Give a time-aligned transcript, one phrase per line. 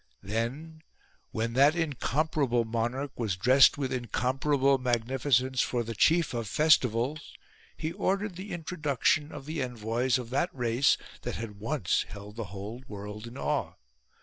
[0.23, 0.81] Then
[1.29, 7.37] when that incomparable monarch was dressed with incomparable magnificence for the chief of festivals,
[7.77, 12.45] he ordered the introduction of the envoys of that race that had once held the
[12.45, 13.73] whole world in awe.